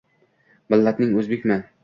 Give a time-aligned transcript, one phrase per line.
[0.75, 1.61] —Millating o‘zbekmi?